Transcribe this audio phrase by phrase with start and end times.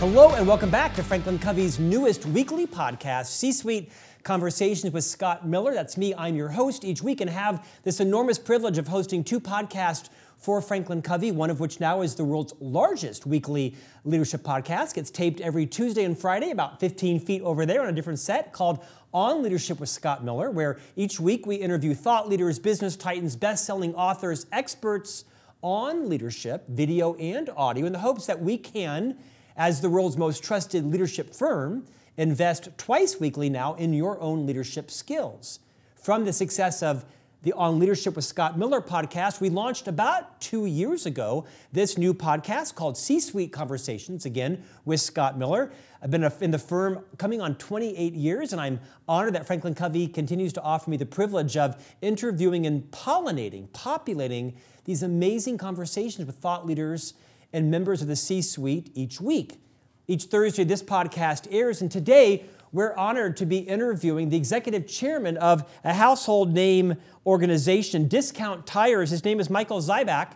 [0.00, 5.46] Hello, and welcome back to Franklin Covey's newest weekly podcast, C Suite Conversations with Scott
[5.46, 5.74] Miller.
[5.74, 9.38] That's me, I'm your host each week, and have this enormous privilege of hosting two
[9.38, 10.08] podcasts
[10.38, 13.74] for Franklin Covey, one of which now is the world's largest weekly
[14.06, 14.94] leadership podcast.
[14.94, 18.54] Gets taped every Tuesday and Friday, about 15 feet over there on a different set
[18.54, 18.82] called
[19.12, 23.66] On Leadership with Scott Miller, where each week we interview thought leaders, business titans, best
[23.66, 25.26] selling authors, experts
[25.60, 29.18] on leadership, video and audio, in the hopes that we can
[29.60, 31.84] as the world's most trusted leadership firm,
[32.16, 35.60] invest twice weekly now in your own leadership skills.
[35.96, 37.04] From the success of
[37.42, 42.14] the On Leadership with Scott Miller podcast, we launched about two years ago this new
[42.14, 45.70] podcast called C Suite Conversations, again with Scott Miller.
[46.02, 50.08] I've been in the firm coming on 28 years, and I'm honored that Franklin Covey
[50.08, 54.54] continues to offer me the privilege of interviewing and pollinating, populating
[54.86, 57.12] these amazing conversations with thought leaders
[57.52, 59.60] and members of the C suite each week.
[60.06, 65.36] Each Thursday, this podcast airs, and today we're honored to be interviewing the executive chairman
[65.36, 69.10] of a household name organization, Discount Tires.
[69.10, 70.32] His name is Michael Zuieback,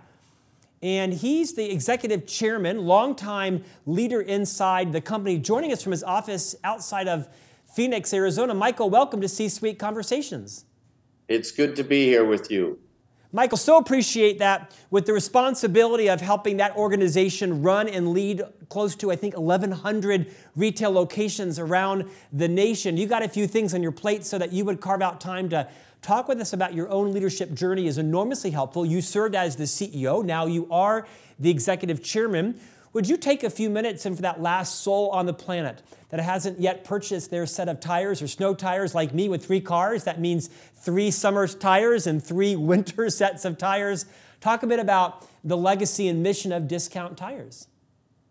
[0.82, 6.54] and he's the executive chairman, longtime leader inside the company, joining us from his office
[6.62, 7.28] outside of
[7.74, 8.54] Phoenix, Arizona.
[8.54, 10.64] Michael, welcome to C Suite Conversations.
[11.26, 12.78] It's good to be here with you.
[13.34, 18.94] Michael, so appreciate that with the responsibility of helping that organization run and lead close
[18.94, 22.96] to, I think, 1,100 retail locations around the nation.
[22.96, 25.48] You got a few things on your plate so that you would carve out time
[25.48, 25.68] to
[26.00, 28.86] talk with us about your own leadership journey is enormously helpful.
[28.86, 31.04] You served as the CEO, now you are
[31.40, 32.60] the executive chairman.
[32.94, 36.20] Would you take a few minutes and for that last soul on the planet that
[36.20, 40.04] hasn't yet purchased their set of tires or snow tires like me with three cars,
[40.04, 44.06] that means three summer tires and three winter sets of tires,
[44.40, 47.66] talk a bit about the legacy and mission of Discount Tires.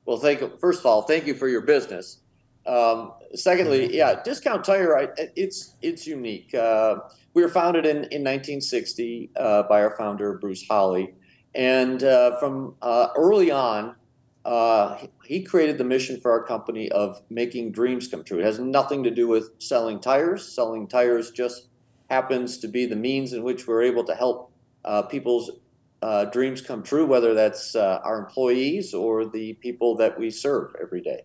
[0.06, 0.54] Well, thank you.
[0.62, 2.20] First of all, thank you for your business.
[2.66, 6.56] Um, secondly, yeah, Discount Tire, it's it's unique.
[6.56, 7.00] Uh,
[7.34, 11.10] we were founded in, in 1960 uh, by our founder Bruce Halle,
[11.54, 13.96] and uh, from uh, early on,
[14.46, 18.40] uh, he created the mission for our company of making dreams come true.
[18.40, 20.46] It has nothing to do with selling tires.
[20.46, 21.68] Selling tires just
[22.10, 24.52] happens to be the means in which we're able to help
[24.84, 25.52] uh, people's
[26.02, 30.76] uh, dreams come true, whether that's uh, our employees or the people that we serve
[30.82, 31.22] every day.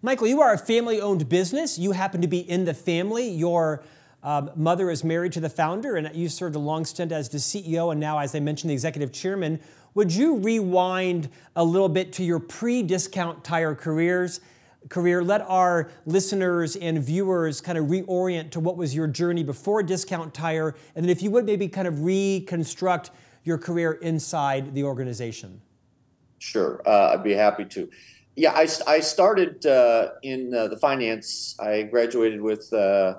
[0.00, 1.78] Michael, you are a family owned business.
[1.78, 3.28] You happen to be in the family.
[3.28, 3.82] Your
[4.22, 7.38] um, mother is married to the founder, and you served a long stint as the
[7.38, 9.60] CEO and now, as I mentioned, the executive chairman.
[9.94, 14.40] Would you rewind a little bit to your pre-discount tire careers?
[14.88, 15.22] Career.
[15.22, 20.32] Let our listeners and viewers kind of reorient to what was your journey before Discount
[20.32, 23.10] Tire, and then if you would maybe kind of reconstruct
[23.44, 25.60] your career inside the organization.
[26.38, 27.88] Sure, uh, I'd be happy to.
[28.36, 31.56] Yeah, I, I started uh, in uh, the finance.
[31.58, 33.16] I graduated with uh,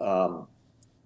[0.00, 0.48] um,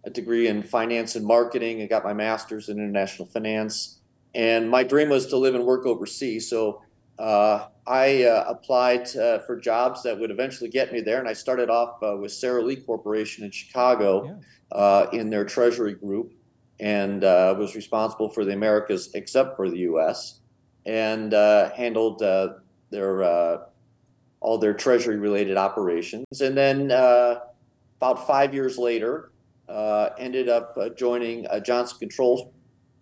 [0.04, 1.82] a degree in finance and marketing.
[1.82, 3.98] I got my master's in international finance
[4.34, 6.48] and my dream was to live and work overseas.
[6.48, 6.82] So
[7.18, 11.32] uh, I uh, applied uh, for jobs that would eventually get me there, and I
[11.32, 14.34] started off uh, with Sara Lee Corporation in Chicago yeah.
[14.70, 16.34] Uh, in their treasury group,
[16.78, 20.40] and uh, was responsible for the Americas except for the U.S.
[20.84, 22.20] and handled
[22.90, 23.60] their
[24.40, 26.40] all their treasury related operations.
[26.40, 26.92] And then
[28.00, 29.32] about five years later,
[30.18, 32.50] ended up joining Johnson Controls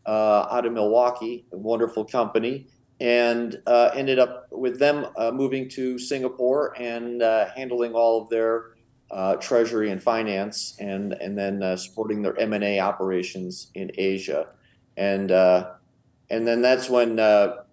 [0.07, 2.67] uh, out of Milwaukee, a wonderful company,
[3.01, 8.29] and uh, ended up with them uh, moving to Singapore and uh, handling all of
[8.31, 8.77] their
[9.11, 13.91] uh, treasury and finance, and and then uh, supporting their M and A operations in
[13.97, 14.49] Asia,
[14.97, 17.67] and and then that's when our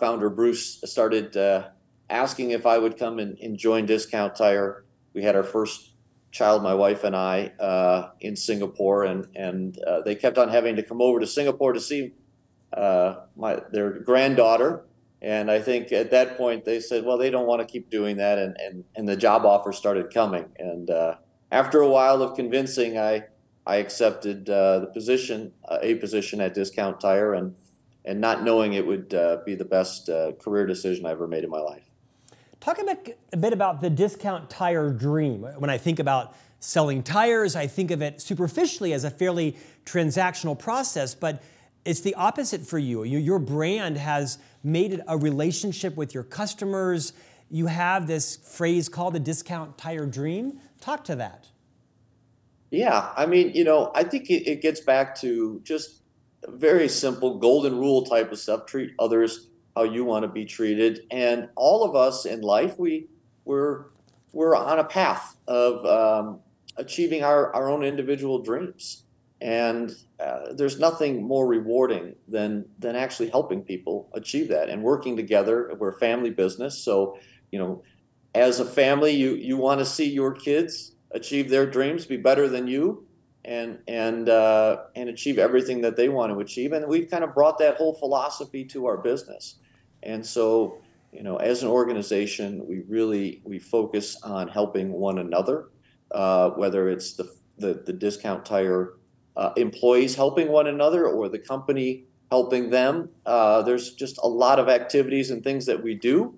[0.00, 1.36] founder Bruce started
[2.10, 4.84] asking if I would come and, and join Discount Tire.
[5.14, 5.93] We had our first
[6.34, 10.76] child, my wife and I, uh, in Singapore, and and uh, they kept on having
[10.76, 12.12] to come over to Singapore to see
[12.76, 14.84] uh, my their granddaughter.
[15.22, 18.16] And I think at that point they said, well, they don't want to keep doing
[18.18, 20.46] that, and and and the job offer started coming.
[20.58, 21.14] And uh,
[21.50, 23.22] after a while of convincing, I
[23.64, 27.56] I accepted uh, the position, uh, a position at Discount Tire, and
[28.04, 29.08] and not knowing it would
[29.46, 30.10] be the best
[30.42, 31.93] career decision I ever made in my life.
[32.64, 35.42] Talk a bit, a bit about the discount tire dream.
[35.58, 40.58] When I think about selling tires, I think of it superficially as a fairly transactional
[40.58, 41.42] process, but
[41.84, 43.04] it's the opposite for you.
[43.04, 47.12] Your brand has made it a relationship with your customers.
[47.50, 50.58] You have this phrase called the discount tire dream.
[50.80, 51.48] Talk to that.
[52.70, 56.00] Yeah, I mean, you know, I think it, it gets back to just
[56.48, 58.64] very simple golden rule type of stuff.
[58.64, 61.06] Treat others how you want to be treated.
[61.10, 63.08] And all of us in life, we
[63.44, 63.86] we're
[64.32, 66.40] we're on a path of um,
[66.76, 69.04] achieving our, our own individual dreams.
[69.40, 75.16] And uh, there's nothing more rewarding than than actually helping people achieve that and working
[75.16, 75.74] together.
[75.78, 77.18] We're a family business, so
[77.52, 77.82] you know,
[78.34, 82.48] as a family, you you want to see your kids achieve their dreams, be better
[82.48, 83.06] than you,
[83.44, 86.72] and and uh, and achieve everything that they want to achieve.
[86.72, 89.56] And we've kind of brought that whole philosophy to our business.
[90.04, 90.78] And so,
[91.12, 95.66] you know, as an organization, we really we focus on helping one another,
[96.10, 98.94] uh, whether it's the the, the discount tire
[99.36, 103.08] uh, employees helping one another or the company helping them.
[103.24, 106.34] Uh, there's just a lot of activities and things that we do,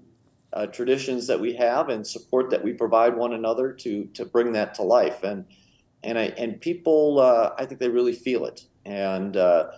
[0.52, 4.52] uh, traditions that we have, and support that we provide one another to to bring
[4.52, 5.22] that to life.
[5.22, 5.46] And
[6.02, 8.66] and I and people, uh, I think they really feel it.
[8.84, 9.70] And uh,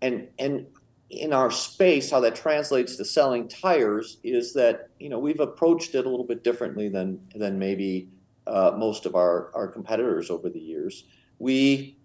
[0.00, 0.66] and and
[1.10, 5.94] in our space, how that translates to selling tires is that you know we've approached
[5.94, 8.08] it a little bit differently than than maybe
[8.46, 11.04] uh, most of our our competitors over the years.
[11.38, 11.96] We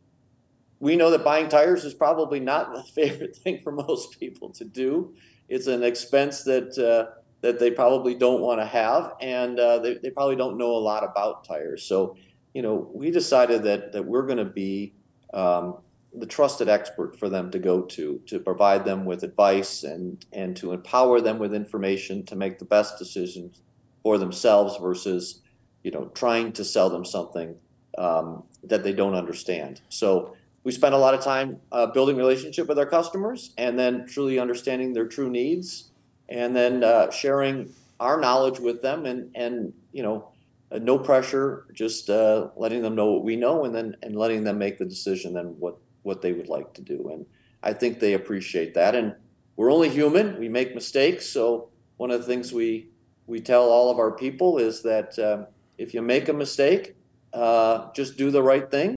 [0.79, 4.65] we know that buying tires is probably not the favorite thing for most people to
[4.65, 5.13] do.
[5.47, 9.95] It's an expense that uh, that they probably don't want to have, and uh, they,
[9.95, 11.83] they probably don't know a lot about tires.
[11.83, 12.17] So,
[12.55, 14.95] you know, we decided that that we're going to be
[15.31, 15.77] um,
[16.17, 20.55] the trusted expert for them to go to to provide them with advice and and
[20.57, 23.61] to empower them with information to make the best decisions
[24.03, 25.41] for themselves versus,
[25.83, 27.55] you know, trying to sell them something
[27.97, 29.81] um, that they don't understand.
[29.89, 34.05] So we spend a lot of time uh, building relationship with our customers and then
[34.07, 35.91] truly understanding their true needs
[36.29, 40.27] and then uh, sharing our knowledge with them and and you know
[40.71, 44.43] uh, no pressure just uh, letting them know what we know and then and letting
[44.43, 47.09] them make the decision then what what they would like to do.
[47.11, 47.25] And
[47.63, 48.95] i think they appreciate that.
[48.95, 49.15] And
[49.55, 50.39] we're only human.
[50.39, 51.25] We make mistakes.
[51.27, 52.89] So one of the things we
[53.27, 55.47] we tell all of our people is that um,
[55.77, 56.95] if you make a mistake
[57.33, 58.95] uh, just do the right thing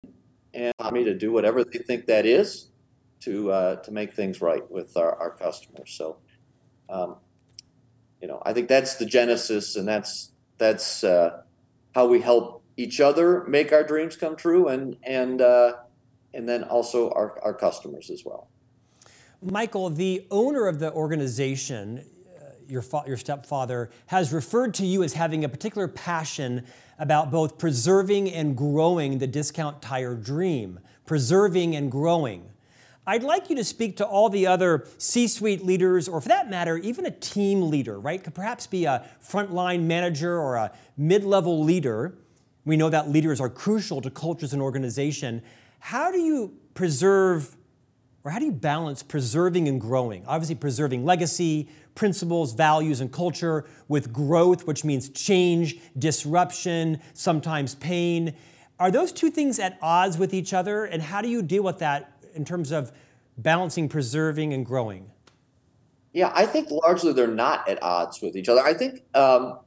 [0.54, 2.68] and allow me to do whatever they think that is
[3.20, 5.92] to uh, to make things right with our, our customers.
[5.96, 6.18] So,
[6.88, 7.16] um,
[8.22, 11.42] you know, I think that's the genesis, and that's that's uh,
[11.94, 15.72] how we help each other make our dreams come true, and and uh,
[16.34, 18.48] and then also our, our customers as well.
[19.40, 22.04] Michael, the owner of the organization,
[22.36, 26.64] uh, your fa- your stepfather, has referred to you as having a particular passion
[26.98, 32.50] about both preserving and growing the discount tire dream, preserving and growing.
[33.06, 36.50] I'd like you to speak to all the other C suite leaders, or for that
[36.50, 38.22] matter, even a team leader, right?
[38.22, 42.18] Could perhaps be a frontline manager or a mid level leader.
[42.66, 45.42] We know that leaders are crucial to cultures and organization.
[45.78, 47.56] How do you preserve
[48.28, 50.22] or how do you balance preserving and growing?
[50.26, 58.34] Obviously, preserving legacy, principles, values, and culture with growth, which means change, disruption, sometimes pain.
[58.78, 60.84] Are those two things at odds with each other?
[60.84, 62.92] And how do you deal with that in terms of
[63.38, 65.10] balancing preserving and growing?
[66.12, 68.60] Yeah, I think largely they're not at odds with each other.
[68.60, 69.58] I think um,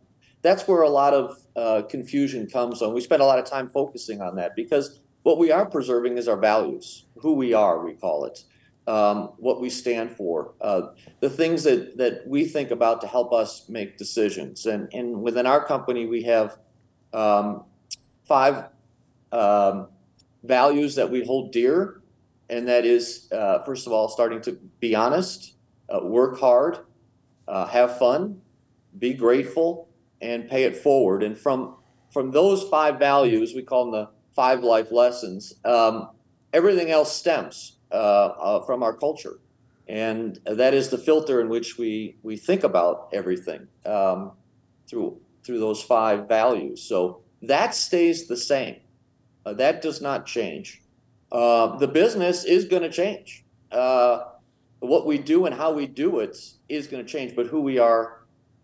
[0.43, 2.93] that's where a lot of uh, confusion comes on.
[2.93, 6.27] We spend a lot of time focusing on that because what we are preserving is
[6.27, 8.43] our values, who we are, we call it
[8.87, 10.87] um, what we stand for, uh,
[11.19, 14.65] the things that, that we think about to help us make decisions.
[14.65, 16.57] And, and within our company, we have
[17.13, 17.63] um,
[18.25, 18.65] five
[19.31, 19.87] um,
[20.43, 22.01] values that we hold dear.
[22.49, 25.53] And that is, uh, first of all, starting to be honest,
[25.89, 26.79] uh, work hard,
[27.47, 28.41] uh, have fun,
[28.97, 29.87] be grateful,
[30.21, 31.23] and pay it forward.
[31.23, 31.75] And from
[32.09, 35.53] from those five values, we call them the five life lessons.
[35.65, 36.09] Um,
[36.53, 37.77] everything else stems.
[37.91, 39.41] Uh, uh, from our culture.
[39.85, 44.31] And that is the filter in which we, we think about everything um,
[44.89, 46.81] through, through those five values.
[46.81, 48.77] So that stays the same.
[49.45, 50.81] Uh, that does not change.
[51.33, 53.43] Uh, the business is going to change.
[53.73, 54.19] Uh,
[54.79, 56.37] what we do and how we do it
[56.69, 58.21] is going to change, but who we are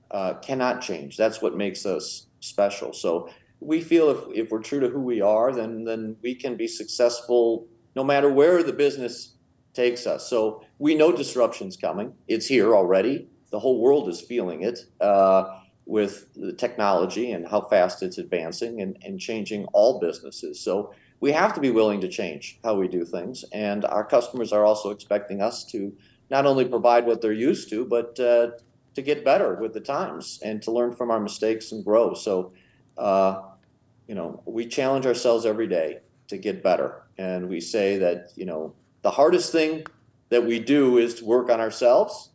[0.10, 1.18] uh, cannot change.
[1.18, 2.94] That's what makes us special.
[2.94, 6.56] So we feel if, if we're true to who we are, then then we can
[6.56, 9.36] be successful no matter where the business
[9.74, 10.30] takes us.
[10.30, 12.14] So we know disruption's coming.
[12.28, 13.28] It's here already.
[13.52, 18.82] The whole world is feeling it uh, with the technology and how fast it's advancing
[18.82, 20.60] and, and changing all businesses.
[20.60, 23.46] So we have to be willing to change how we do things.
[23.52, 25.96] And our customers are also expecting us to
[26.30, 28.50] not only provide what they're used to, but uh,
[28.96, 32.14] to get better with the times and to learn from our mistakes and grow.
[32.14, 32.52] So,
[32.98, 33.42] uh,
[34.08, 37.04] you know, we challenge ourselves every day to get better.
[37.18, 39.86] And we say that, you know, the hardest thing
[40.30, 42.32] that we do is to work on ourselves.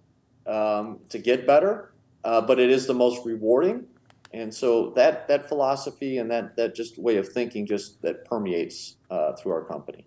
[0.47, 1.93] um, to get better,
[2.25, 3.87] uh, but it is the most rewarding.
[4.33, 8.97] And so that that philosophy and that that just way of thinking just that permeates
[9.11, 10.07] uh, through our company.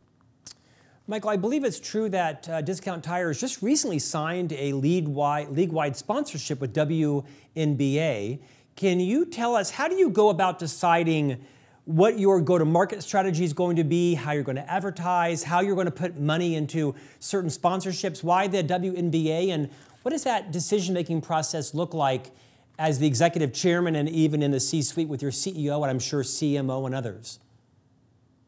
[1.07, 5.95] Michael, I believe it's true that uh, Discount Tires just recently signed a league-wide, league-wide
[5.95, 8.39] sponsorship with WNBA.
[8.75, 11.45] Can you tell us how do you go about deciding
[11.85, 15.75] what your go-to-market strategy is going to be, how you're going to advertise, how you're
[15.75, 19.69] going to put money into certain sponsorships, why the WNBA, and
[20.01, 22.31] what does that decision-making process look like
[22.77, 26.23] as the executive chairman and even in the C-suite with your CEO and I'm sure
[26.23, 27.39] CMO and others?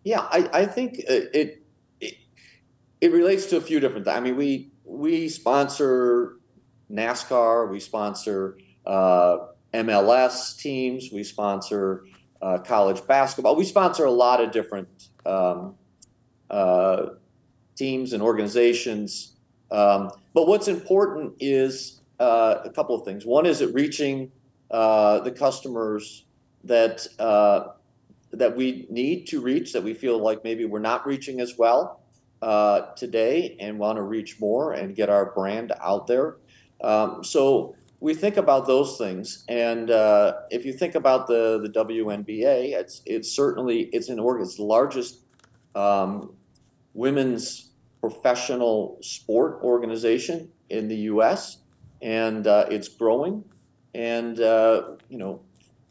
[0.04, 1.64] Yeah, I, I think it
[3.00, 4.18] it relates to a few different things.
[4.18, 6.38] I mean, we we sponsor
[6.92, 9.38] NASCAR, we sponsor uh,
[9.74, 12.06] MLS teams, we sponsor
[12.42, 15.76] uh, college basketball, we sponsor a lot of different um,
[16.50, 17.08] uh,
[17.76, 19.36] teams and organizations.
[19.72, 23.26] Um, but what's important is uh, a couple of things.
[23.26, 24.32] One is it reaching
[24.72, 26.26] uh, the customers
[26.64, 27.70] that uh,
[28.32, 32.02] that we need to reach, that we feel like maybe we're not reaching as well
[32.42, 36.38] uh, today and want to reach more and get our brand out there.
[36.82, 41.70] Um, so we think about those things, and uh, if you think about the the
[41.70, 45.22] WNBA, it's it's certainly it's an org it's the largest
[45.76, 46.34] um,
[46.94, 51.58] women's professional sport organization in the U.S.
[52.02, 53.44] and uh, it's growing,
[53.96, 55.42] and uh, you know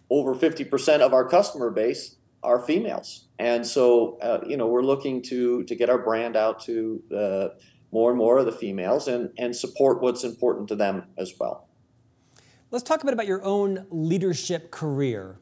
[0.09, 5.23] over 50% of our customer base are females, and so uh, you know we're looking
[5.23, 7.49] to to get our brand out to uh,
[7.91, 11.66] more and more of the females and and support what's important to them as well.
[12.77, 15.39] Let's talk a bit about your own leadership career.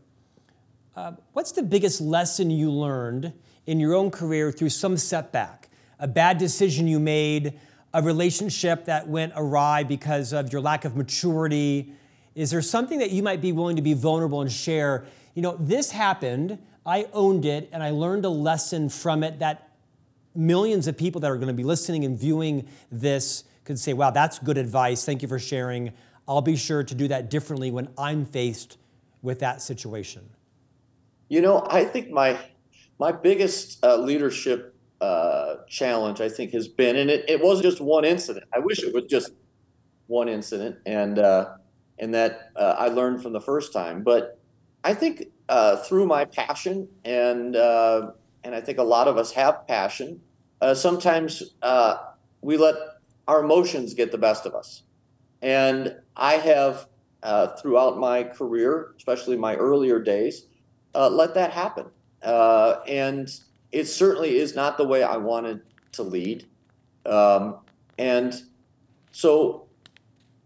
[0.95, 3.33] Uh, what's the biggest lesson you learned
[3.67, 7.59] in your own career through some setback, a bad decision you made,
[7.93, 11.93] a relationship that went awry because of your lack of maturity?
[12.37, 15.05] Is there something that you might be willing to be vulnerable and share?
[15.35, 16.57] You know, this happened.
[16.87, 19.73] I owned it and I learned a lesson from it that
[20.37, 24.13] millions of people that are going to be listening and viewing this could say, wow,
[24.13, 25.05] that's good advice.
[25.05, 25.93] Thank you for sharing.
[26.27, 28.79] I'll be sure to do that differently when I'm faced
[29.23, 30.31] with that situation.
[31.29, 32.39] You know, I think my
[32.99, 37.81] my biggest uh, leadership uh, challenge, I think, has been, and it, it wasn't just
[37.81, 38.47] one incident.
[38.55, 39.33] I wish it was just
[40.07, 41.57] one incident, and uh,
[41.99, 44.03] and that uh, I learned from the first time.
[44.03, 44.39] But
[44.85, 48.13] I think uh, through my passion, and uh,
[48.45, 50.21] and I think a lot of us have passion.
[50.73, 51.43] Sometimes
[52.41, 52.75] we let
[53.29, 54.84] our emotions get the best of us,
[55.45, 56.89] and I have
[57.23, 60.47] uh, throughout my career, especially my earlier days,
[60.95, 61.87] uh, let that happen.
[62.23, 63.29] and
[63.71, 65.61] it certainly is not the way I wanted
[65.93, 66.47] to lead,
[67.05, 67.59] um,
[67.99, 68.35] and
[69.13, 69.67] so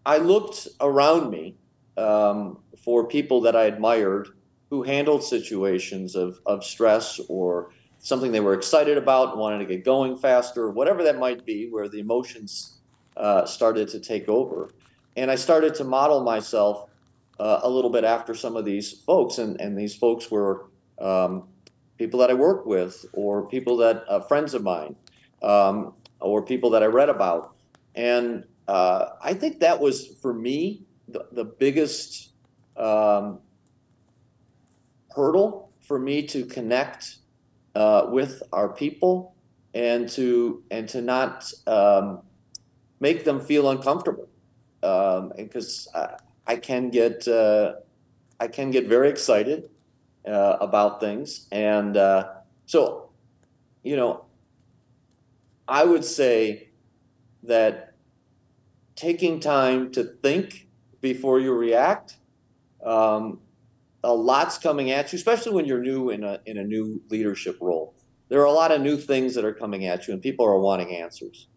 [0.05, 1.57] I looked around me
[1.97, 4.29] um, for people that I admired
[4.71, 9.85] who handled situations of, of stress or something they were excited about, wanted to get
[9.85, 12.79] going faster, whatever that might be, where the emotions
[13.17, 14.71] uh, started to take over.
[15.19, 16.89] And I started to model myself
[17.41, 20.67] uh, a little bit after some of these folks, and, and these folks were
[21.01, 21.49] um,
[21.99, 24.95] people that I worked with, or people that uh, friends of mine,
[25.43, 27.57] um, or people that I read about.
[27.97, 32.31] And uh, I think that was for me the, the biggest
[32.77, 33.41] um,
[35.17, 37.17] hurdle for me to connect
[37.75, 39.35] uh, with our people
[39.75, 42.21] and to and to not um,
[43.01, 44.29] make them feel uncomfortable
[44.81, 47.75] because um, I, I, can get uh,
[48.39, 49.71] I can get very excited
[50.27, 52.29] uh, about things and uh,
[52.67, 53.11] so
[53.83, 54.25] you know
[55.67, 56.69] I would say
[57.43, 57.95] that
[58.97, 60.67] taking time to think
[61.01, 62.17] before you react
[62.85, 63.41] um,
[64.03, 67.59] a lot's coming at you, especially when you're new in a in a new leadership
[67.61, 67.95] role.
[68.29, 70.59] There are a lot of new things that are coming at you, and people are
[70.59, 71.49] wanting answers.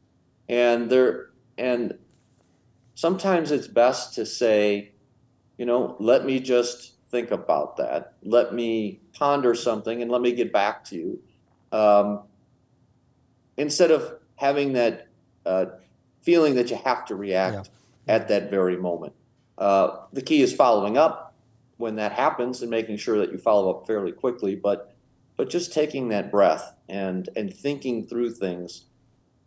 [0.49, 1.97] And there and
[3.01, 4.91] sometimes it's best to say,
[5.57, 8.13] you know, let me just think about that.
[8.21, 11.19] Let me ponder something, and let me get back to you.
[11.71, 12.21] Um,
[13.57, 15.07] instead of having that
[15.47, 15.65] uh,
[16.21, 17.71] feeling that you have to react
[18.07, 18.15] yeah.
[18.15, 19.13] at that very moment.
[19.57, 21.33] Uh, the key is following up
[21.77, 24.55] when that happens and making sure that you follow up fairly quickly.
[24.55, 24.93] But
[25.37, 28.85] but just taking that breath and and thinking through things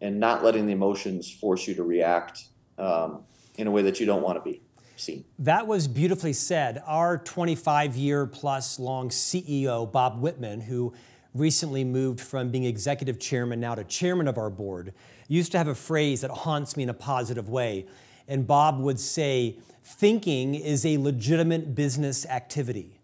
[0.01, 3.23] and not letting the emotions force you to react um,
[3.57, 4.61] in a way that you don't want to be
[4.97, 5.25] seen.
[5.39, 6.83] That was beautifully said.
[6.87, 10.93] Our 25 year plus long CEO, Bob Whitman, who
[11.35, 14.95] recently moved from being executive chairman now to chairman of our board,
[15.27, 17.87] used to have a phrase that haunts me in a positive way.
[18.27, 22.99] and Bob would say, thinking is a legitimate business activity.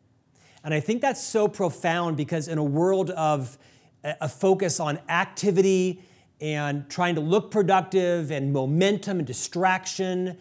[0.65, 3.59] And I think that's so profound because in a world of
[4.03, 6.03] a focus on activity
[6.41, 10.39] and trying to look productive and momentum and distraction,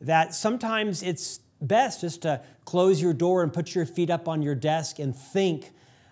[0.00, 4.42] that sometimes it's best just to close your door and put your feet up on
[4.42, 5.70] your desk and think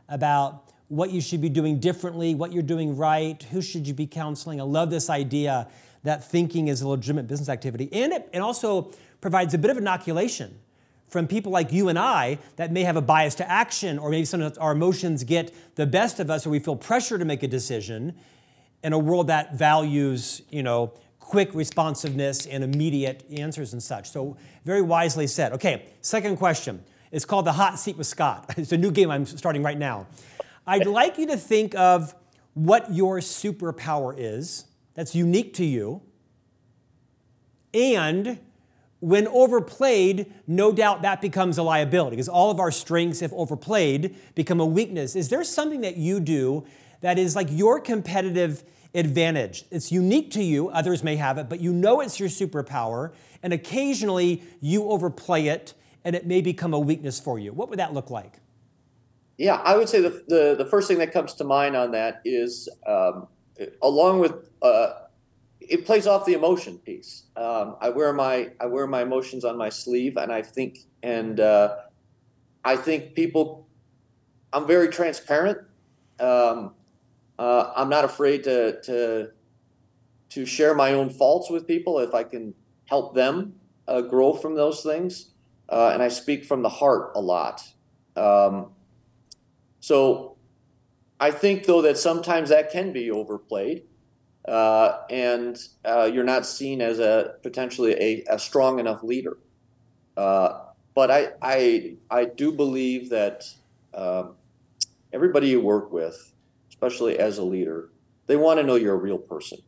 [0.08, 4.06] about what you should be doing differently, what you're doing right, who should you be
[4.06, 4.60] counseling.
[4.60, 5.68] I love this idea
[6.02, 7.88] that thinking is a legitimate business activity.
[7.92, 10.58] And it, it also provides a bit of inoculation
[11.08, 14.24] from people like you and I that may have a bias to action, or maybe
[14.24, 17.48] sometimes our emotions get the best of us, or we feel pressure to make a
[17.48, 18.14] decision
[18.82, 24.10] in a world that values, you know, quick responsiveness and immediate answers and such.
[24.10, 25.52] So, very wisely said.
[25.52, 26.82] Okay, second question.
[27.10, 28.54] It's called the hot seat with Scott.
[28.56, 30.06] It's a new game I'm starting right now.
[30.66, 32.14] I'd like you to think of
[32.54, 36.02] what your superpower is that's unique to you,
[37.72, 38.40] and
[39.00, 44.16] when overplayed, no doubt that becomes a liability because all of our strengths, if overplayed,
[44.34, 45.14] become a weakness.
[45.14, 46.66] Is there something that you do
[47.00, 48.64] that is like your competitive
[48.94, 49.64] advantage?
[49.70, 53.12] It's unique to you, others may have it, but you know it's your superpower,
[53.42, 55.74] and occasionally you overplay it
[56.04, 57.52] and it may become a weakness for you.
[57.52, 58.36] What would that look like?
[59.36, 62.20] Yeah, I would say the, the, the first thing that comes to mind on that
[62.24, 63.28] is um,
[63.82, 64.94] along with uh,
[65.60, 67.24] it plays off the emotion piece.
[67.36, 71.40] Um, I wear my I wear my emotions on my sleeve, and I think and
[71.40, 71.76] uh,
[72.64, 73.66] I think people.
[74.50, 75.58] I'm very transparent.
[76.18, 76.74] Um,
[77.38, 79.30] uh, I'm not afraid to to
[80.30, 82.54] to share my own faults with people if I can
[82.86, 83.54] help them
[83.86, 85.30] uh, grow from those things.
[85.68, 87.62] Uh, and I speak from the heart a lot.
[88.16, 88.72] Um,
[89.80, 90.36] so
[91.20, 93.84] I think though that sometimes that can be overplayed
[94.46, 99.36] uh, and uh, you're not seen as a potentially a, a strong enough leader.
[100.16, 100.60] Uh,
[100.94, 103.44] but I, I, I do believe that
[103.94, 104.36] um,
[105.12, 106.32] everybody you work with,
[106.80, 107.90] especially as a leader,
[108.26, 109.58] they want to know you're a real person,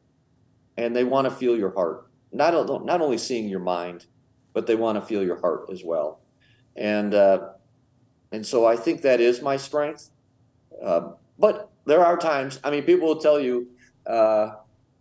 [0.76, 2.06] and they want to feel your heart.
[2.32, 2.52] Not
[2.84, 4.06] not only seeing your mind,
[4.52, 6.20] but they want to feel your heart as well.
[6.76, 7.48] And uh,
[8.30, 10.10] and so I think that is my strength.
[10.82, 12.60] Uh, but there are times.
[12.62, 13.68] I mean, people will tell you.
[14.06, 14.52] Uh,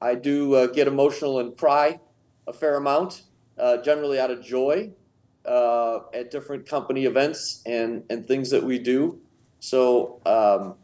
[0.02, 2.00] I do uh, get emotional and cry
[2.48, 3.24] a fair amount,
[3.58, 4.92] uh, generally out of joy
[5.46, 9.20] uh, at different company events and, and things that we do.
[9.60, 10.76] So, um,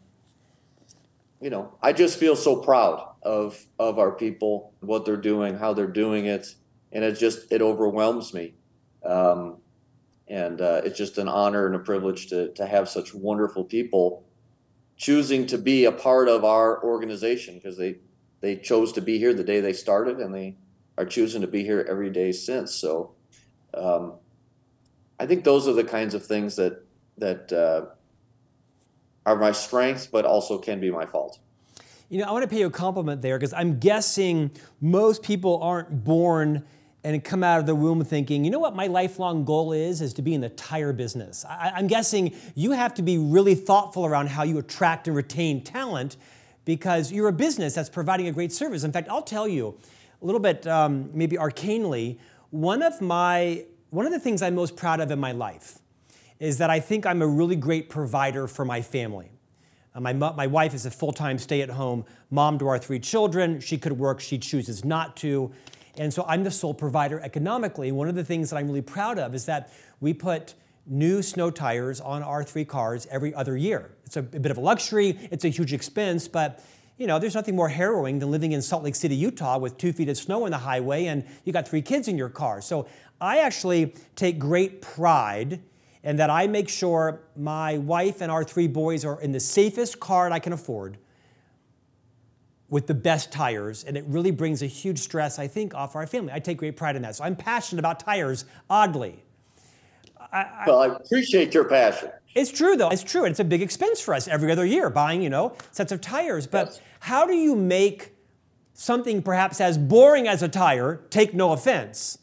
[1.45, 5.73] you know, I just feel so proud of of our people, what they're doing, how
[5.73, 6.55] they're doing it,
[6.91, 8.55] and it just it overwhelms me.
[9.05, 9.57] Um,
[10.27, 14.25] and uh, it's just an honor and a privilege to to have such wonderful people
[14.97, 17.97] choosing to be a part of our organization because they
[18.41, 20.57] they chose to be here the day they started, and they
[20.97, 22.73] are choosing to be here every day since.
[22.73, 23.13] So,
[23.75, 24.13] um,
[25.19, 26.83] I think those are the kinds of things that
[27.19, 27.93] that uh,
[29.25, 31.39] are my strengths, but also can be my fault.
[32.09, 35.61] You know, I want to pay you a compliment there because I'm guessing most people
[35.61, 36.63] aren't born
[37.03, 40.13] and come out of the womb thinking, you know what my lifelong goal is, is
[40.13, 41.45] to be in the tire business.
[41.47, 45.63] I, am guessing you have to be really thoughtful around how you attract and retain
[45.63, 46.17] talent
[46.65, 48.83] because you're a business that's providing a great service.
[48.83, 49.77] In fact, I'll tell you
[50.21, 52.17] a little bit, um, maybe arcanely,
[52.49, 55.79] one of my one of the things I'm most proud of in my life
[56.39, 59.31] is that I think I'm a really great provider for my family.
[59.93, 62.99] Uh, my, my wife is a full time stay at home mom to our three
[62.99, 63.59] children.
[63.59, 65.51] She could work, she chooses not to.
[65.97, 67.91] And so I'm the sole provider economically.
[67.91, 69.71] One of the things that I'm really proud of is that
[70.01, 70.53] we put
[70.85, 73.91] new snow tires on our three cars every other year.
[74.05, 76.63] It's a, a bit of a luxury, it's a huge expense, but
[76.97, 79.91] you know, there's nothing more harrowing than living in Salt Lake City, Utah with two
[79.91, 82.61] feet of snow on the highway and you got three kids in your car.
[82.61, 82.87] So
[83.19, 85.61] I actually take great pride
[86.05, 89.99] in that I make sure my wife and our three boys are in the safest
[89.99, 90.97] car I can afford
[92.69, 96.07] with the best tires, and it really brings a huge stress, I think, off our
[96.07, 96.31] family.
[96.33, 97.15] I take great pride in that.
[97.15, 99.23] So I'm passionate about tires, oddly.
[100.31, 102.11] I, well, I appreciate your passion.
[102.33, 102.89] It's true, though.
[102.89, 103.23] It's true.
[103.23, 106.01] And it's a big expense for us every other year buying, you know, sets of
[106.01, 106.47] tires.
[106.47, 106.81] But yes.
[107.01, 108.13] how do you make
[108.73, 112.17] something perhaps as boring as a tire, take no offense,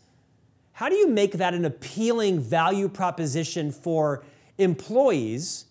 [0.72, 4.24] how do you make that an appealing value proposition for
[4.58, 5.66] employees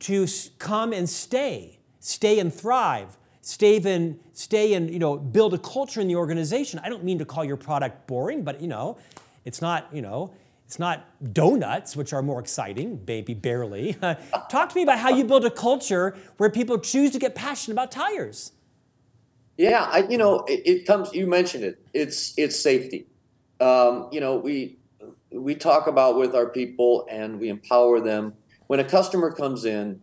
[0.00, 0.26] to
[0.58, 6.00] come and stay, stay and thrive, stay and stay and you know build a culture
[6.00, 6.80] in the organization?
[6.84, 8.98] I don't mean to call your product boring, but you know,
[9.44, 10.32] it's not you know
[10.66, 13.96] it's not donuts, which are more exciting, maybe barely.
[14.50, 17.74] Talk to me about how you build a culture where people choose to get passionate
[17.74, 18.52] about tires.
[19.56, 21.12] Yeah, I, you know, it, it comes.
[21.12, 21.78] You mentioned it.
[21.92, 23.06] It's it's safety.
[23.64, 24.78] Um, you know, we
[25.30, 28.34] we talk about with our people and we empower them.
[28.66, 30.00] When a customer comes in,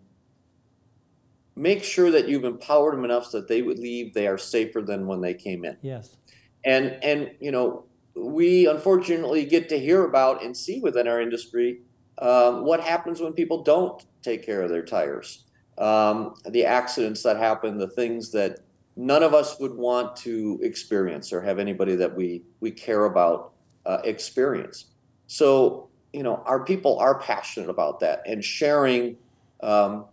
[1.56, 4.82] make sure that you've empowered them enough so that they would leave they are safer
[4.82, 5.78] than when they came in.
[5.82, 6.18] Yes.
[6.66, 11.82] And and you know, we unfortunately get to hear about and see within our industry
[12.18, 15.46] um, what happens when people don't take care of their tires,
[15.78, 18.60] um, the accidents that happen, the things that
[18.96, 23.51] none of us would want to experience or have anybody that we we care about
[23.86, 24.86] uh, experience.
[25.28, 29.18] So you know, our people are passionate about that and sharing
[29.62, 30.06] um,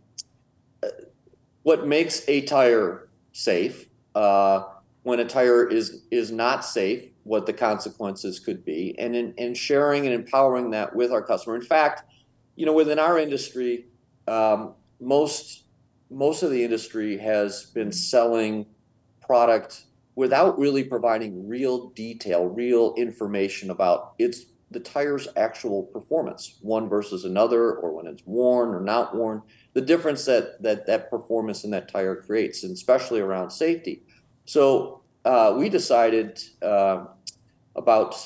[1.62, 3.88] what makes a tire safe.
[4.14, 4.64] Uh,
[5.02, 9.54] when a tire is is not safe, what the consequences could be, and in, in
[9.54, 11.56] sharing and empowering that with our customer.
[11.56, 12.02] In fact,
[12.56, 13.86] you know, within our industry,
[14.26, 15.64] um, most
[16.10, 18.66] most of the industry has been selling
[19.20, 19.84] product
[20.18, 27.24] without really providing real detail, real information about its the tire's actual performance, one versus
[27.24, 29.40] another, or when it's worn or not worn,
[29.74, 34.02] the difference that that that performance in that tire creates, and especially around safety.
[34.44, 37.04] So uh, we decided uh,
[37.76, 38.16] about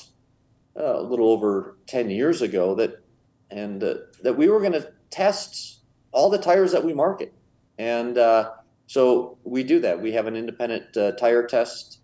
[0.75, 3.03] uh, a little over ten years ago that
[3.51, 7.31] and uh, that we were going to test all the tires that we market,
[7.77, 8.49] and uh,
[8.87, 10.01] so we do that.
[10.01, 11.99] We have an independent uh, tire test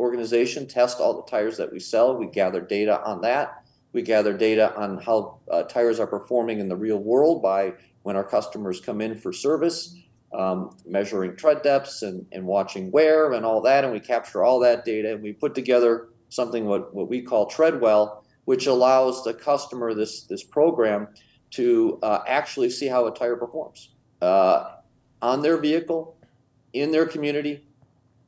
[0.00, 2.16] organization test all the tires that we sell.
[2.16, 3.62] We gather data on that.
[3.92, 8.16] We gather data on how uh, tires are performing in the real world by when
[8.16, 9.96] our customers come in for service,
[10.32, 13.84] um, measuring tread depths and, and watching wear and all that.
[13.84, 17.46] And we capture all that data and we put together something what, what we call
[17.46, 21.08] Treadwell, which allows the customer this, this program
[21.50, 23.90] to uh, actually see how a tire performs
[24.22, 24.76] uh,
[25.22, 26.16] on their vehicle,
[26.72, 27.64] in their community,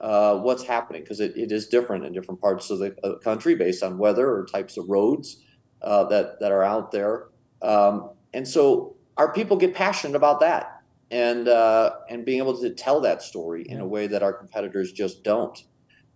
[0.01, 3.55] uh, what's happening because it, it is different in different parts of the uh, country
[3.55, 5.45] based on weather or types of roads
[5.81, 7.29] uh, that, that are out there.
[7.63, 12.71] Um, and so our people get passionate about that and, uh, and being able to
[12.71, 15.63] tell that story in a way that our competitors just don't.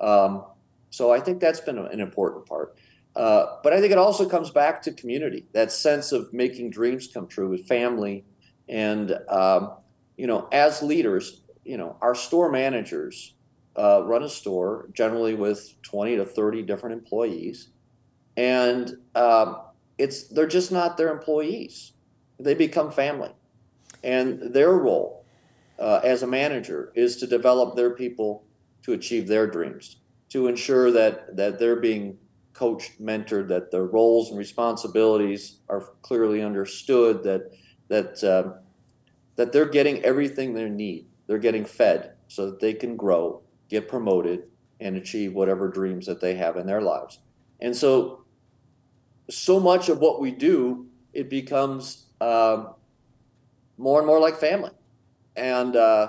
[0.00, 0.44] Um,
[0.90, 2.76] so I think that's been an important part.
[3.14, 7.08] Uh, but I think it also comes back to community, that sense of making dreams
[7.12, 8.24] come true with family.
[8.68, 9.76] And, um,
[10.16, 13.34] you know, as leaders, you know, our store managers
[13.76, 17.68] uh, run a store generally with 20 to 30 different employees.
[18.36, 19.60] And um,
[19.98, 21.92] it's they're just not their employees.
[22.38, 23.30] They become family.
[24.02, 25.24] And their role
[25.78, 28.44] uh, as a manager is to develop their people
[28.82, 29.96] to achieve their dreams
[30.30, 32.18] to ensure that that they're being
[32.52, 37.50] coached mentored that their roles and responsibilities are clearly understood that
[37.88, 38.54] that um,
[39.36, 43.88] that they're getting everything they need they're getting fed so that they can grow get
[43.88, 44.44] promoted,
[44.80, 47.18] and achieve whatever dreams that they have in their lives.
[47.60, 48.24] And so,
[49.30, 52.74] so much of what we do, it becomes um,
[53.78, 54.72] more and more like family.
[55.34, 56.08] And uh,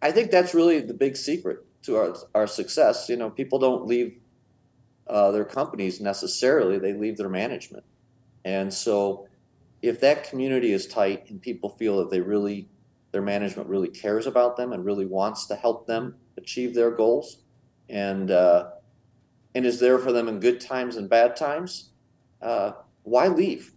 [0.00, 3.08] I think that's really the big secret to our, our success.
[3.08, 4.18] You know, people don't leave
[5.06, 7.84] uh, their companies necessarily, they leave their management.
[8.44, 9.28] And so,
[9.86, 12.68] if that community is tight and people feel that they really,
[13.12, 17.38] their management really cares about them and really wants to help them achieve their goals
[17.88, 18.70] and uh,
[19.54, 21.90] and is there for them in good times and bad times,
[22.42, 22.72] uh,
[23.04, 23.72] why leave?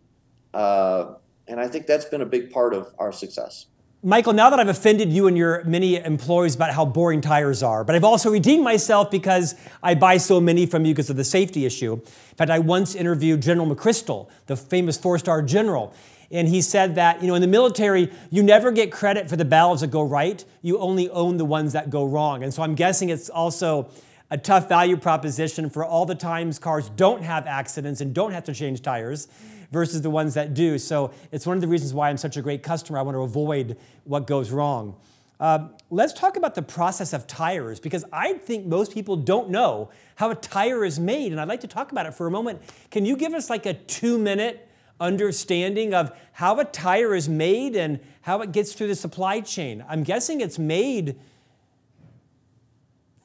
[0.53, 1.13] Uh,
[1.47, 3.67] and I think that's been a big part of our success.
[4.01, 7.83] Michael, now that I've offended you and your many employees about how boring tires are,
[7.83, 11.25] but I've also redeemed myself because I buy so many from you because of the
[11.25, 11.95] safety issue.
[11.95, 15.93] In fact, I once interviewed General McChrystal, the famous four star general,
[16.31, 19.43] and he said that, you know, in the military, you never get credit for the
[19.43, 20.45] battles that go right.
[20.61, 22.41] You only own the ones that go wrong.
[22.41, 23.89] And so I'm guessing it's also
[24.31, 28.43] a tough value proposition for all the times cars don't have accidents and don't have
[28.43, 29.27] to change tires
[29.71, 30.77] versus the ones that do.
[30.77, 32.99] So it's one of the reasons why I'm such a great customer.
[32.99, 34.95] I want to avoid what goes wrong.
[35.39, 39.89] Uh, let's talk about the process of tires because I think most people don't know
[40.15, 42.61] how a tire is made, and I'd like to talk about it for a moment.
[42.91, 47.75] Can you give us like a two minute understanding of how a tire is made
[47.75, 49.83] and how it gets through the supply chain.
[49.87, 51.17] I'm guessing it's made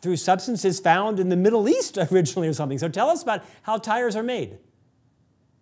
[0.04, 2.78] through substances found in the Middle East originally or something.
[2.78, 4.58] So tell us about how tires are made.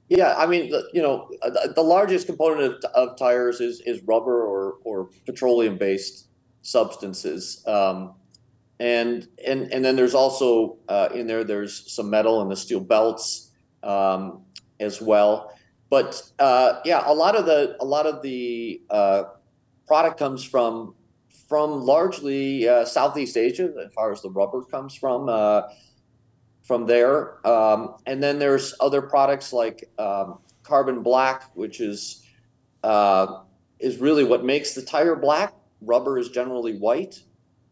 [0.08, 1.30] Yeah, I mean, you know,
[1.74, 6.26] the largest component of, of tires is, is rubber or, or petroleum based
[6.60, 7.64] substances.
[7.66, 8.14] Um,
[8.78, 12.80] and, and, and then there's also uh, in there, there's some metal and the steel
[12.80, 13.52] belts
[13.82, 14.42] um,
[14.80, 15.54] as well.
[15.88, 19.24] But uh, yeah, a lot of the a lot of the uh,
[19.86, 20.94] product comes from
[21.52, 25.28] from largely uh, Southeast Asia, as far as the rubber comes from.
[25.28, 25.64] Uh,
[26.62, 27.46] from there.
[27.46, 32.24] Um, and then there's other products like um, carbon black, which is
[32.82, 33.40] uh,
[33.78, 35.52] is really what makes the tire black.
[35.82, 37.20] Rubber is generally white.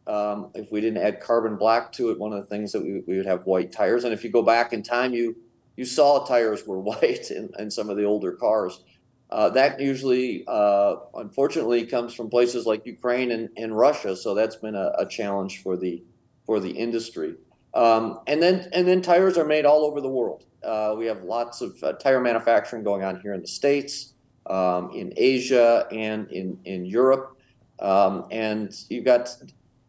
[0.06, 3.00] Um, if we didn't add carbon black to it, one of the things that we,
[3.06, 4.04] we would have white tires.
[4.04, 5.36] And if you go back in time, you
[5.76, 8.82] you saw tires were white in, in some of the older cars.
[9.30, 14.16] Uh, that usually, uh, unfortunately, comes from places like Ukraine and, and Russia.
[14.16, 16.02] So that's been a, a challenge for the
[16.46, 17.36] for the industry.
[17.74, 20.46] Um, and then and then tires are made all over the world.
[20.64, 24.14] Uh, we have lots of uh, tire manufacturing going on here in the states,
[24.46, 27.36] um, in Asia, and in in Europe.
[27.78, 29.30] Um, and you've got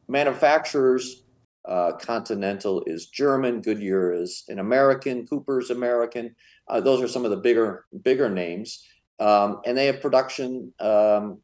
[0.08, 1.24] manufacturers.
[1.66, 3.62] Uh, Continental is German.
[3.62, 5.28] Goodyear is an American.
[5.28, 6.36] Cooper's American.
[6.68, 8.86] Uh, those are some of the bigger bigger names
[9.22, 11.40] um, and they have production, um,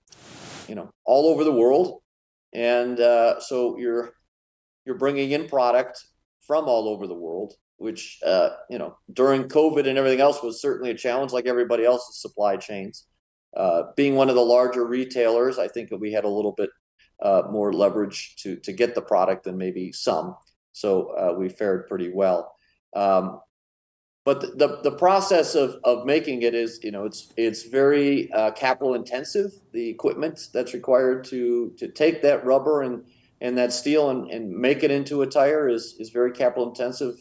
[0.67, 2.01] you know, all over the world.
[2.53, 4.13] And uh, so you're
[4.85, 6.03] you're bringing in product
[6.41, 10.59] from all over the world, which uh, you know during COVID and everything else was
[10.59, 13.05] certainly a challenge, like everybody else's supply chains.
[13.55, 16.69] Uh, being one of the larger retailers, I think that we had a little bit
[17.21, 20.35] uh, more leverage to to get the product than maybe some.
[20.71, 22.55] So uh, we fared pretty well.
[22.95, 23.39] Um,
[24.27, 28.29] but the, the, the, process of, of making it is you know it's it's very
[28.33, 33.05] uh, capital intensive the equipment that's required to to take that rubber and
[33.39, 37.15] and that steel and, and make it into a tire is is very capital intensive.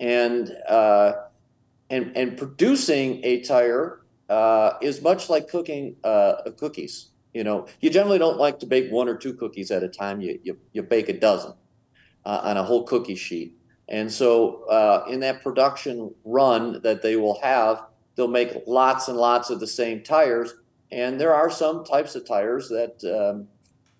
[0.00, 1.12] And uh,
[1.90, 7.10] and and producing a tire uh, is much like cooking uh, cookies.
[7.32, 10.20] You know you generally don't like to bake one or two cookies at a time.
[10.20, 11.54] You you, you bake a dozen
[12.24, 13.56] uh, on a whole cookie sheet
[13.88, 17.82] and so, uh, in that production run that they will have,
[18.16, 20.54] they'll make lots and lots of the same tires.
[20.90, 23.48] And there are some types of tires that um,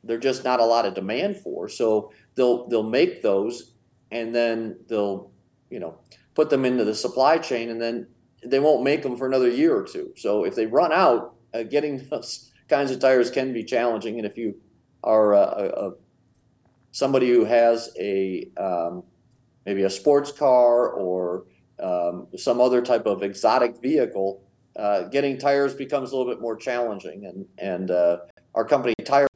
[0.02, 1.68] they're just not a lot of demand for.
[1.68, 3.72] So they'll they'll make those,
[4.10, 5.30] and then they'll
[5.70, 5.98] you know
[6.34, 8.06] put them into the supply chain, and then
[8.44, 10.12] they won't make them for another year or two.
[10.16, 14.16] So if they run out, uh, getting those kinds of tires can be challenging.
[14.18, 14.56] And if you
[15.02, 15.92] are a, a,
[16.92, 19.02] somebody who has a um,
[19.66, 21.44] maybe a sports car or
[21.82, 24.42] um, some other type of exotic vehicle,
[24.76, 27.26] uh, getting tires becomes a little bit more challenging.
[27.26, 28.18] And and uh,
[28.54, 29.28] our company Tire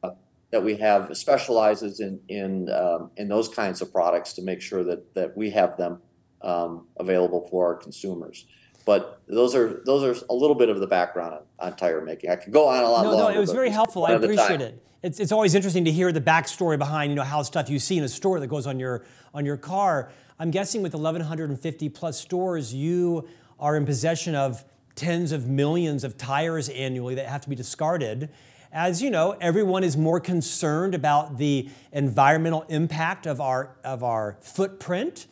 [0.51, 4.85] that we have specializes in in um, in those kinds of products to make sure
[4.85, 6.01] that that we have them
[6.43, 8.47] um, available for our consumers.
[8.87, 12.31] But those are those are a little bit of the background on, on tire making.
[12.31, 13.33] I could go on a lot no, longer.
[13.33, 14.07] No, it was very helpful.
[14.07, 14.83] I appreciate it.
[15.01, 17.99] It's, it's always interesting to hear the backstory behind you know how stuff you see
[17.99, 20.11] in a store that goes on your on your car.
[20.41, 23.29] I'm guessing with 1,150 plus stores, you
[23.61, 24.65] are in possession of
[24.97, 28.29] tens of millions of tires annually that have to be discarded.
[28.73, 34.37] As you know, everyone is more concerned about the environmental impact of our, of our
[34.41, 35.29] footprint.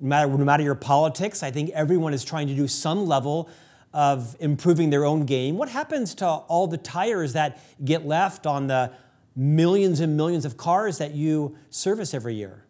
[0.00, 3.48] No matter, no matter your politics, I think everyone is trying to do some level
[3.96, 5.56] of improving their own game.
[5.56, 8.92] What happens to all the tires that get left on the
[9.34, 12.66] millions and millions of cars that you service every year?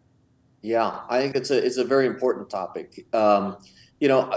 [0.61, 3.05] Yeah, I think it's a it's a very important topic.
[3.13, 3.57] Um,
[3.99, 4.33] you know,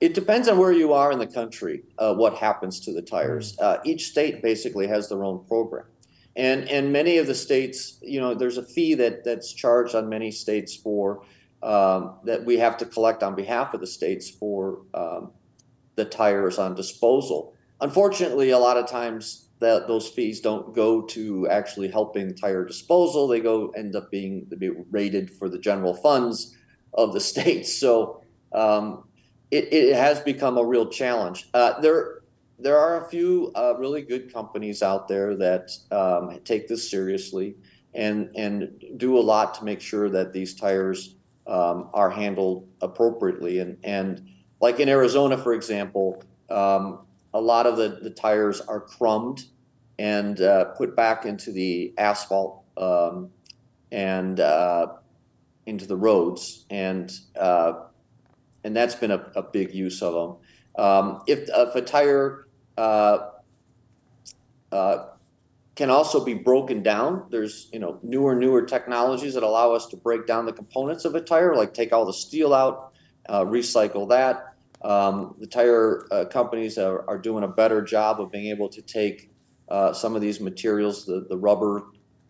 [0.00, 1.82] it depends on where you are in the country.
[1.98, 3.54] Uh, what happens to the tires?
[3.56, 3.62] Mm.
[3.62, 5.84] Uh, each state basically has their own program,
[6.36, 10.08] and and many of the states, you know, there's a fee that that's charged on
[10.08, 11.22] many states for
[11.62, 15.30] um, that we have to collect on behalf of the states for um,
[15.96, 17.54] the tires on disposal.
[17.80, 23.28] Unfortunately, a lot of times that those fees don't go to actually helping tire disposal.
[23.28, 26.54] They go end up being be rated for the general funds
[26.92, 27.78] of the states.
[27.78, 29.04] So um,
[29.50, 31.48] it, it has become a real challenge.
[31.54, 32.20] Uh, there
[32.58, 37.56] there are a few uh, really good companies out there that um, take this seriously
[37.94, 43.60] and and do a lot to make sure that these tires um, are handled appropriately.
[43.60, 44.28] And and
[44.64, 46.22] like in Arizona, for example.
[46.48, 47.00] Um,
[47.34, 49.44] a lot of the, the tires are crumbed
[49.98, 53.28] and uh, put back into the asphalt um,
[53.92, 54.86] and uh,
[55.66, 57.74] into the roads, and uh,
[58.64, 60.84] and that's been a, a, big use of them.
[60.84, 62.48] Um, if, if, a tire
[62.78, 63.18] uh,
[64.72, 65.06] uh,
[65.76, 69.96] can also be broken down, there's you know newer newer technologies that allow us to
[69.98, 72.94] break down the components of a tire, like take all the steel out,
[73.28, 74.53] uh, recycle that.
[74.84, 78.82] Um, the tire uh, companies are, are, doing a better job of being able to
[78.82, 79.30] take
[79.70, 81.84] uh, some of these materials, the, the rubber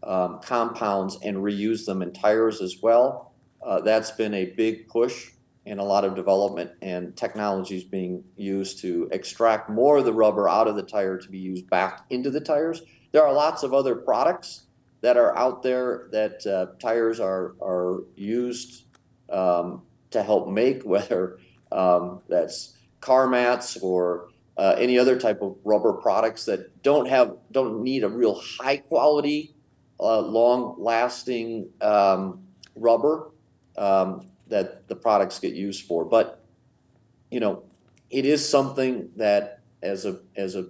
[0.05, 3.35] um, compounds, and reuse them in tires as well.
[3.61, 5.33] Uh, that's been a big push
[5.67, 10.49] and a lot of development and technologies being used to extract more of the rubber
[10.49, 12.83] out of the tire to be used back into the tires.
[13.11, 14.67] There are lots of other products
[15.01, 18.85] that are out there that uh, tires are, are used
[19.31, 21.38] um, to help make, whether
[21.75, 27.37] um, that's car mats or uh, any other type of rubber products that don't have
[27.51, 29.55] don't need a real high quality,
[30.01, 32.45] uh, long lasting um,
[32.77, 33.31] rubber
[33.77, 36.05] um, that the products get used for.
[36.05, 36.45] But
[37.31, 37.65] you know,
[38.11, 40.67] it is something that as a as a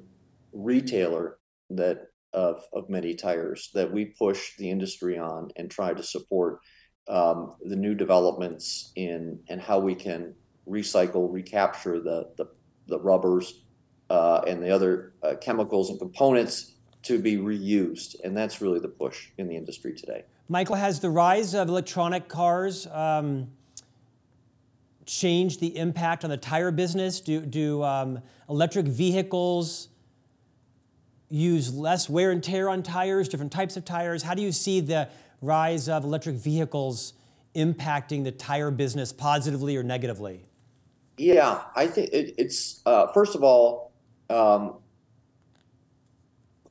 [0.52, 1.38] retailer
[1.70, 6.60] that of of many tires that we push the industry on and try to support
[7.06, 10.34] um, the new developments in and how we can
[10.68, 12.46] recycle, recapture the the,
[12.86, 13.64] the rubbers
[14.10, 16.72] uh, and the other uh, chemicals and components
[17.02, 20.24] to be reused, and that's really the push in the industry today.
[20.48, 23.48] Michael, has the rise of electronic cars um,
[25.06, 27.20] changed the impact on the tire business?
[27.20, 29.88] Do do um, electric vehicles
[31.28, 34.22] use less wear and tear on tires, different types of tires?
[34.22, 35.08] How do you see the
[35.40, 37.14] rise of electric vehicles
[37.54, 40.46] impacting the tire business positively or negatively?
[41.16, 43.92] Yeah, I think it, it's uh, first of all,
[44.30, 44.78] um,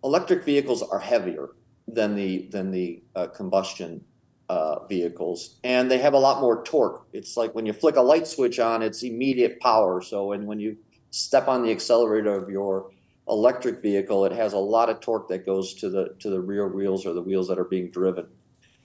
[0.03, 1.49] electric vehicles are heavier
[1.87, 4.03] than the than the uh, combustion
[4.49, 7.07] uh, vehicles, and they have a lot more torque.
[7.13, 10.01] It's like when you flick a light switch on, it's immediate power.
[10.01, 10.77] So, and when you
[11.11, 12.91] step on the accelerator of your
[13.29, 16.67] electric vehicle, it has a lot of torque that goes to the to the rear
[16.67, 18.27] wheels or the wheels that are being driven.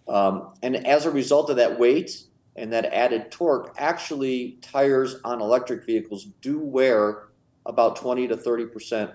[0.09, 2.25] Um, and as a result of that weight
[2.59, 7.29] and that added torque, actually tires on electric vehicles do wear
[7.67, 9.11] about 20 to 30 percent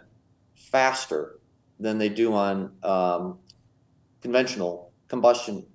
[0.56, 1.40] faster
[1.80, 3.40] than they do on um,
[4.22, 5.66] conventional combustion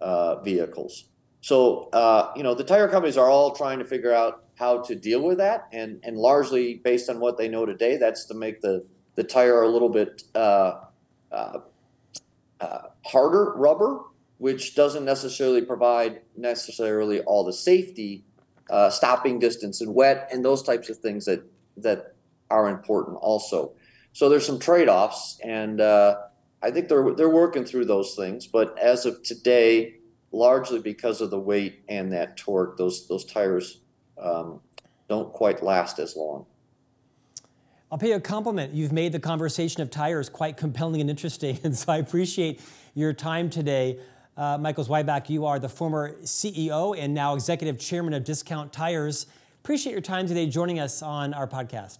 [0.00, 1.04] uh, vehicles.
[1.40, 4.94] So uh, you know the tire companies are all trying to figure out how to
[4.94, 8.60] deal with that, and and largely based on what they know today, that's to make
[8.60, 8.84] the
[9.14, 10.80] the tire a little bit uh,
[11.32, 11.58] uh,
[12.60, 14.00] uh harder rubber
[14.44, 18.22] which doesn't necessarily provide necessarily all the safety,
[18.68, 21.42] uh, stopping distance and wet, and those types of things that
[21.78, 22.14] that
[22.50, 23.72] are important also.
[24.12, 26.16] So there's some trade-offs, and uh,
[26.62, 28.46] I think they're they're working through those things.
[28.46, 29.94] But as of today,
[30.30, 33.80] largely because of the weight and that torque, those those tires
[34.22, 34.60] um,
[35.08, 36.44] don't quite last as long.
[37.90, 38.74] I'll pay you a compliment.
[38.74, 42.60] You've made the conversation of tires quite compelling and interesting, and so I appreciate
[42.92, 44.00] your time today.
[44.36, 49.26] Uh, Michael Zuieback, you are the former CEO and now executive chairman of Discount Tires.
[49.62, 51.98] Appreciate your time today joining us on our podcast.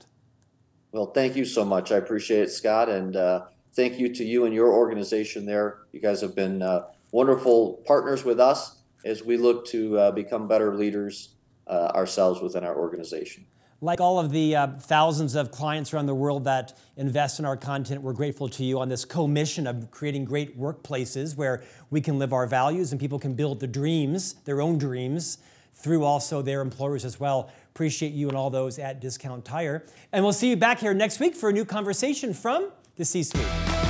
[0.91, 1.93] Well, thank you so much.
[1.93, 2.89] I appreciate it, Scott.
[2.89, 5.79] And uh, thank you to you and your organization there.
[5.93, 10.49] You guys have been uh, wonderful partners with us as we look to uh, become
[10.49, 11.31] better leaders
[11.69, 13.47] uh, ourselves within our organization.
[13.85, 17.55] Like all of the uh, thousands of clients around the world that invest in our
[17.55, 22.01] content, we're grateful to you on this co mission of creating great workplaces where we
[22.01, 25.37] can live our values and people can build the dreams, their own dreams,
[25.75, 27.51] through also their employers as well.
[27.75, 29.85] Appreciate you and all those at Discount Tire.
[30.13, 33.23] And we'll see you back here next week for a new conversation from the C
[33.23, 33.84] Suite.